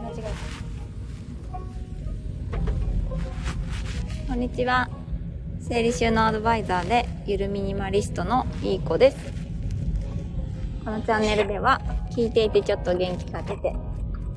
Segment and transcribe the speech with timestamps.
[0.00, 0.28] 間違えた。
[4.26, 4.88] こんにちは。
[5.60, 9.16] 整理収納アドバイザーでゆるミニマリストのいい子です。
[10.84, 11.80] このチャンネルでは
[12.10, 13.74] 聞いていてちょっと元気が出て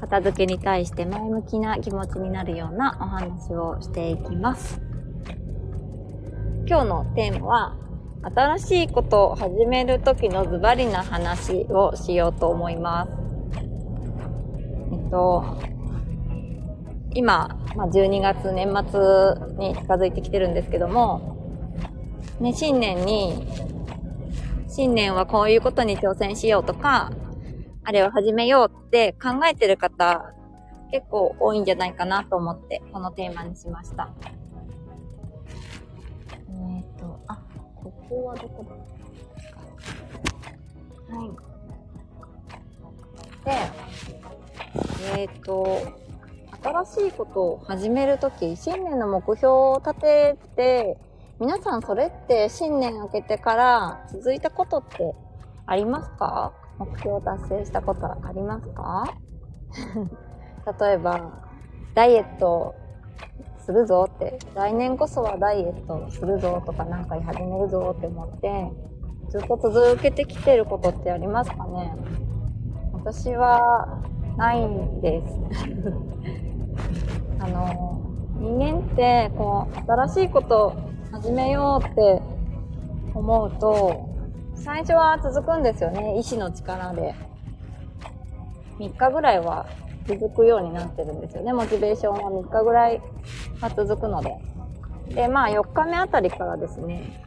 [0.00, 4.80] 片付けに対して前向きな気持ちになるようなお話をしていきます。
[6.66, 7.76] 今日のテーマは
[8.22, 13.21] 新しいことを始める時のズバリな話をしようと思います。
[15.12, 15.44] と、
[17.14, 21.36] 今、まあ、12月年末に近づいてきてるんですけども、
[22.40, 23.46] ね、新年に、
[24.68, 27.12] 新年はこういうことに挑戦しようとか、
[27.84, 30.32] あれを始めようって考えてる方、
[30.90, 34.08] 結構多いんじゃないかなと思って、このテーマにしました。
[36.48, 37.38] えっ、と、あ、
[37.76, 38.64] ここはどこ
[41.10, 41.16] だ？
[41.16, 41.30] はい。
[43.44, 44.21] で、
[45.16, 45.66] えっ、ー、と、
[46.62, 50.98] 新しいことを始めるとき、新年の目標を立てて、
[51.40, 55.14] 皆さんそれって新年明けてから続いたことって
[55.66, 56.52] ありますか？
[56.78, 59.12] 目標達成したことありますか？
[60.86, 61.42] 例えば、
[61.94, 62.74] ダイエット
[63.58, 68.70] するぞって、来年こそはダイエットするぞとかなんか始めるぞって思って、
[69.30, 71.92] ずっと続けてきてることってありますかね？
[72.92, 74.01] 私は
[74.36, 75.40] ないんです。
[77.38, 78.00] あの、
[78.38, 80.74] 人間ってこう、新しいこと
[81.10, 82.22] 始めようって
[83.14, 84.08] 思うと、
[84.54, 87.14] 最初は続くんですよね、意志の力で。
[88.78, 89.66] 3日ぐらいは
[90.06, 91.52] 続くようになってるんですよね。
[91.52, 93.00] モチベーションは3日ぐらい
[93.60, 94.36] は続くので。
[95.08, 97.22] で、まあ4日目あたりからですね、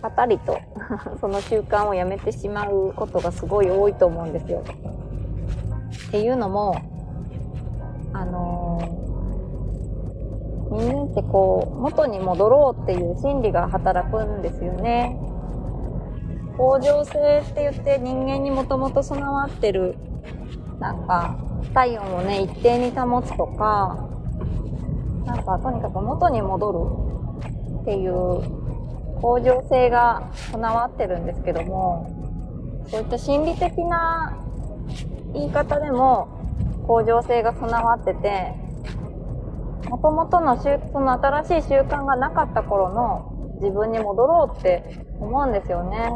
[0.00, 0.58] パタリと
[1.20, 4.62] その習慣をやめてしまうことがすごい多いと思うんですよ。
[6.08, 6.74] っていうのも、
[8.14, 15.18] あのー、人間ってこう、元に戻ろうっていう心理が働くんですよね。
[16.56, 19.96] 恒常性って言って人間にもともと備わってる、
[20.80, 21.36] なんか、
[21.74, 24.08] 体温をね、一定に保つとか、
[25.26, 28.12] なんかとにかく元に戻るっていう
[29.20, 32.10] 向上性が備わってるんですけども、
[32.88, 34.47] そういった心理的な
[35.34, 36.28] 言い方でも
[36.86, 38.54] 向上性が備わってて、
[39.88, 44.84] もともとのその新しい習慣がなかった頃の自分に戻ろうって
[45.20, 46.10] 思うんですよね。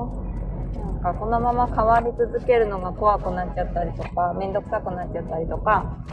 [0.76, 6.04] なんかこのまま変わり続けるのが怖くなっちゃったりとか、めんどくさくなっちゃったりとか、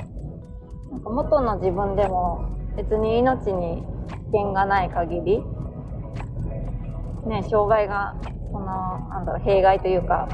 [0.91, 3.83] なんか元の自分でも別に命に
[4.31, 5.43] 危険がない限り、
[7.27, 8.15] ね、障害が、
[8.51, 8.65] その、
[9.09, 10.27] なんだろう、弊害というか、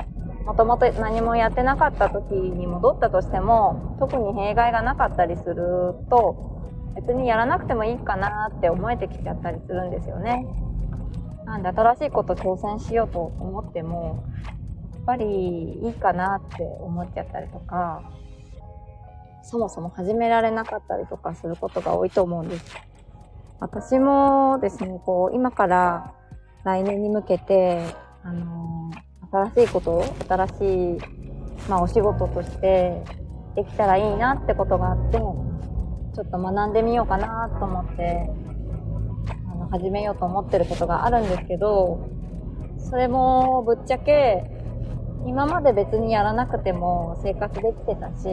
[0.45, 6.61] もともと何もやってなかった時に戻ったとしても、特に弊害がなかったりすると、
[6.95, 10.45] 別にやらなくてもいいかなって思えてきちゃったりするんですよね。
[11.45, 14.23] なんで新しいこと挑戦しようと思っても、
[14.93, 18.03] やっぱりいいかなって思っちゃったりとか、
[19.43, 22.75] そもそも始められなかったりとかすることが多いと思うんです。
[23.59, 26.13] 私もですね、こう、今から
[26.63, 27.83] 来年に向けて、
[28.23, 28.84] あのー、
[29.31, 30.51] 新しいことを、新し
[30.95, 30.97] い、
[31.69, 33.03] まあお仕事として
[33.55, 38.29] できたらいいなってことがあって、ちょっと学んでみようかなと思って
[39.51, 42.07] あの始めようと思ってることがあるんですけど、
[42.77, 44.49] それもぶっちゃけ、
[45.25, 48.27] 今まで別にやらなくても生活できてたし、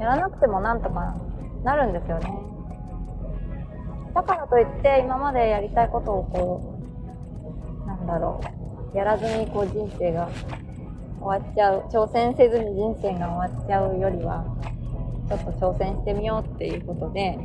[0.00, 1.16] やらなくてもなんとか
[1.64, 2.32] なるんですよね。
[4.14, 6.74] だからといって今までやりたいことをこ
[7.84, 8.57] う、なんだろう、
[8.94, 10.28] やらずにこう人生が
[11.20, 14.44] 終わっちゃう、挑戦せずに人生が終わっちゃうよりは、
[15.28, 17.38] ちょっと挑戦してみようっていうことで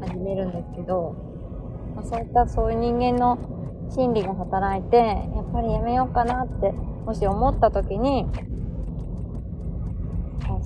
[0.00, 1.14] 始めるんですけど、
[1.94, 3.38] まあ、そういったそういう人間の
[3.90, 8.26] 心理が働いて、やっぱりやめようかなって、もし思った時に、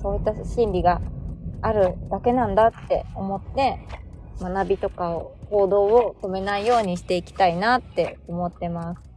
[0.01, 1.01] そういった心理が
[1.61, 3.79] あるだけなんだって思って、
[4.41, 9.12] 学びとかを、行動を止めないようにしていきたいなって思ってます。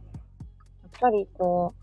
[0.99, 1.75] やっぱりこ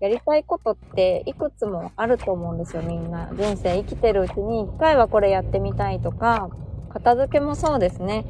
[0.00, 3.28] う、やりたいことっていくつもあると思うんですよ、みんな。
[3.34, 6.48] 人生生きてるうちに一回はこれやってみたいとか、
[6.88, 8.24] 片付けもそうですね。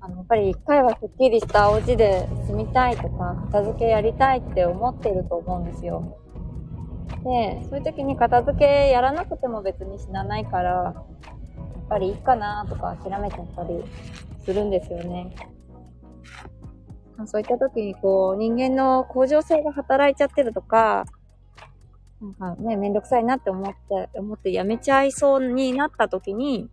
[0.00, 6.16] あの、やっぱり一回はすっきりしたお家で住みたいとか、片付けやりたいって思ってると思うんですよ。
[7.22, 10.94] で、そういう時に片付けやらなくても別に死なないから、やっ
[11.88, 13.84] ぱりいいかなとか諦めちゃったり
[14.44, 15.30] するんですよね。
[17.26, 21.04] そういった時にこう、人間の向上性が働いちゃってるとか、
[22.20, 26.68] なんかね、めんどくさいなって思って、思ってやめちゃいそうになった時に、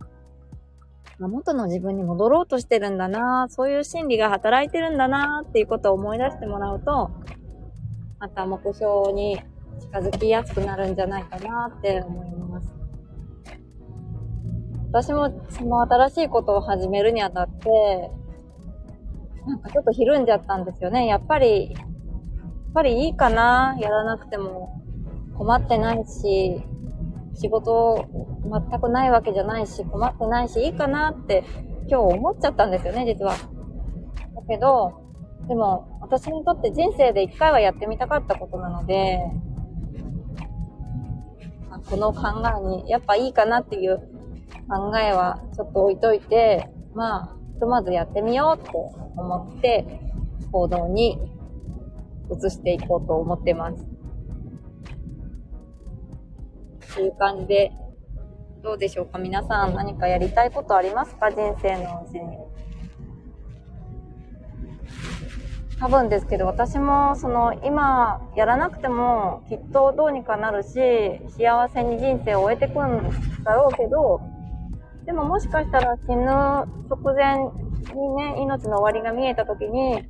[1.18, 7.10] 元の自分に戻ろうとしてるんだなそういう心理が働いてるんだなっていうことを思い出してもらうと、
[8.20, 9.40] また目標に
[9.80, 12.68] 近づきやすくなるんじゃないかなって思います。
[14.90, 18.10] 私もその新しいことを始めるにあたって、
[19.48, 21.06] なんかちょっとひるんじゃったんですよね。
[21.06, 21.84] やっぱり、やっ
[22.74, 24.82] ぱりいいかなやらなくても
[25.36, 26.62] 困ってないし、
[27.34, 28.04] 仕事
[28.44, 31.44] 全くないわけじゃないし、困ってないし、いいかなって
[31.88, 33.32] 今日思っちゃったんですよね、実は。
[33.32, 33.38] だ
[34.46, 35.00] けど、
[35.48, 39.18] でも私にとって人生で一回はやってみたかったことなので、
[41.88, 43.98] この考えにやっぱいいかなっていう
[44.68, 48.70] 考えはちょっと置いといて、まあ、ひとまずやってみようって
[49.16, 49.84] 思って
[50.52, 51.18] 行動に
[52.30, 53.84] 移していこうと思ってます。
[56.94, 57.72] という感じで、
[58.62, 59.18] どうでしょうか？
[59.18, 61.32] 皆さん何かやりたいことありますか？
[61.32, 62.38] 人生のうちに。
[65.80, 70.78] 多分ですけど、私もその今やらなくてもきっとどうにかなるし、
[71.36, 73.10] 幸せに人生を終えてくん
[73.42, 74.20] だろうけど、
[75.08, 76.68] でももしかしたら死ぬ直
[77.14, 80.06] 前にね、命の終わりが見えた時に、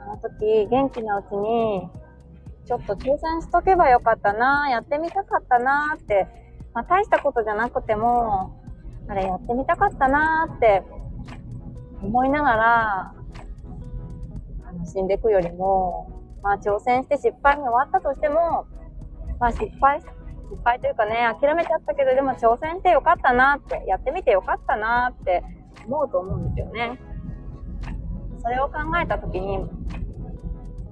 [0.00, 1.88] あの時元気なうちに、
[2.66, 6.26] ちょっと挑戦しとけばよかったな、やってみたかったなって、
[6.74, 8.60] まあ大したことじゃなくても、
[9.06, 10.82] あれやってみたかったなって
[12.02, 13.14] 思いながら、
[14.66, 16.10] あの死んでいくよりも、
[16.42, 18.66] まあ挑戦して失敗に終わったとしても、
[19.38, 20.02] まあ失敗、
[20.52, 25.42] 失敗というかね、諦めちゃったけど、でも挑戦してよかったなって、やってみてよかったなって
[25.86, 26.98] 思うと思うんですよね。
[28.42, 28.72] それを考
[29.02, 29.56] えたときに、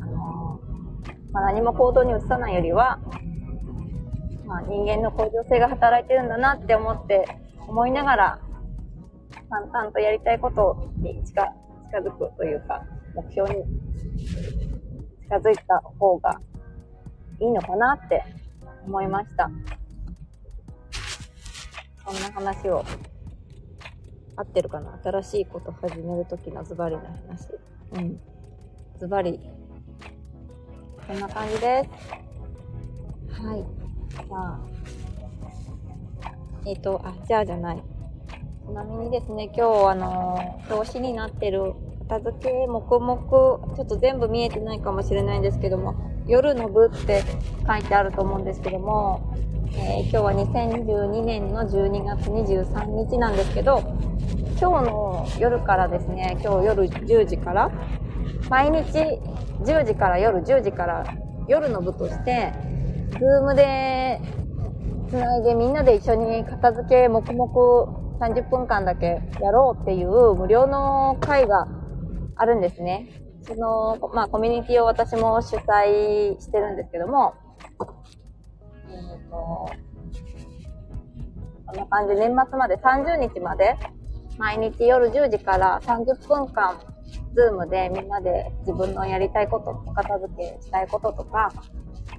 [0.01, 0.61] あの
[1.33, 3.01] まあ、何も行動に移さないよりは、
[4.47, 7.27] まあ、人間の向上性が働いてるんだなって思って、
[7.69, 8.41] 思いながら、
[9.51, 11.43] 淡々とやりたいことに近
[12.03, 12.83] づくというか、
[13.15, 13.63] 目標に
[15.23, 16.41] 近づいた方が
[17.41, 18.25] いいのかなって
[18.87, 19.51] 思いました。
[22.05, 22.85] そんな話を、
[24.37, 24.99] 合ってるかな？
[25.03, 27.59] 新しいこと始めるときのズバリの話。
[27.93, 28.21] うん。
[28.99, 29.39] ズバリ。
[31.07, 33.43] こんな感じです。
[33.43, 33.65] はい。
[34.11, 34.61] じゃあ、
[36.67, 37.83] えっ、ー、と、あ、じゃあじゃない。
[38.67, 40.39] ちなみにですね、今日あの
[40.71, 41.75] 表紙になってる
[42.09, 43.17] 片付け、黙々、
[43.77, 45.95] ちょっと全部見えてないかもしれないんですけども、
[46.31, 47.25] 夜の部って
[47.67, 49.35] 書いてあると思うんですけども、
[49.73, 53.81] えー、今日は2022年の12月23日なんですけど、
[54.61, 57.73] 今日の夜からですね、今日夜10時から、
[58.49, 58.97] 毎日
[59.65, 61.05] 10時から夜10時から
[61.49, 62.53] 夜の部として、
[63.11, 64.21] ズームで
[65.11, 71.67] 繋いでみんなで一緒に片付け黙々30分間だけやろうっていう無料の会が
[72.37, 73.20] あるんですね。
[73.43, 77.35] その、まあ、コミュニティを私も主催してるんですけども、
[78.89, 79.71] えーと、
[81.67, 83.77] こんな感じ、年末まで30日まで、
[84.39, 86.81] 毎日夜10時から30分間、
[87.35, 91.53] ズームでみんなで自分のやりたいこと、お片付けしたいこととか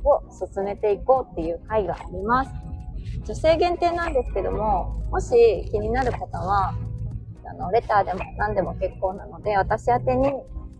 [0.04, 2.52] を進めていこうっていう会があります。
[3.26, 6.74] 女性限定なんですけども、もし気になる方は、
[7.46, 10.32] あの、レターでも何でも結構なので、私宛に、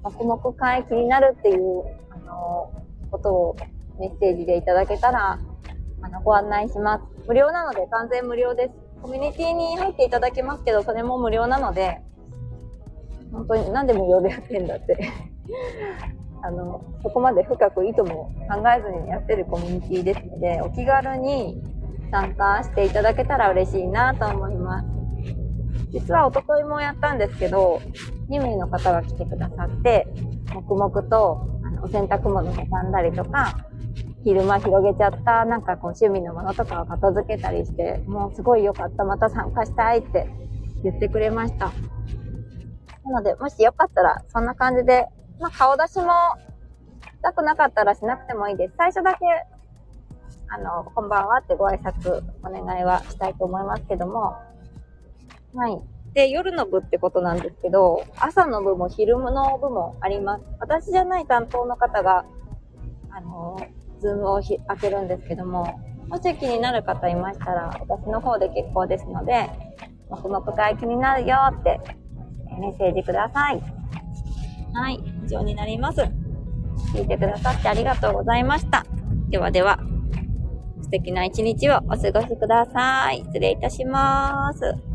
[0.04, 2.72] 黙々会気になるっていう、あの、
[3.12, 3.56] ことを
[4.00, 5.40] メッセージでいただけたら、
[6.02, 7.04] あの、ご案内します。
[7.28, 8.74] 無料なので完全無料です。
[9.02, 12.02] コミュニティに入っていただけますけど、それも無料なので、
[13.32, 14.98] 本当に何で無料でやってんだって
[16.44, 21.64] あの、そこまで深く意図も考えずにやってるコミュニティですので、お気軽に
[22.12, 24.91] 参加していただけたら嬉しいなと思います。
[25.92, 27.82] 実はおとといもやったんですけど、
[28.30, 30.08] 2名の方が来てくださって、
[30.54, 33.68] 黙々とあのお洗濯物を畳んだりとか、
[34.24, 40.30] 昼間広げちゃったなんかこう趣味のものとかを片付けたりして、もうすごい良かった、また参加したいって
[40.84, 41.72] 言ってくれました。
[43.04, 45.08] なので、もしよかったら、そんな感じで、
[45.40, 48.74] まあ顔出しもしたくなかったらしなくてもいいです。
[48.78, 49.20] 最初だけ、
[50.50, 54.36] あの、こんばんはってご挨拶お願いはしたいと思いますけども、
[55.54, 55.82] はい。
[56.14, 60.44] で、夜の部ってことなんですけど、朝の部も昼の部もあります。
[60.60, 62.26] 私じゃない担当の方が、
[63.12, 63.60] あの、
[64.00, 65.80] ズームを開けるんですけども、
[66.10, 69.50] もし気になる方いましたら、私の方で結構ですので、
[70.10, 71.80] 黙々会気になるよって
[72.60, 73.62] メッセージください。
[74.74, 76.02] はい、以上になります。
[76.94, 78.86] 聞いてくださってありがとうございました。
[79.30, 79.80] ではでは。
[80.82, 83.20] 素敵な一日をお過ごしください。
[83.20, 84.91] 失礼いたします。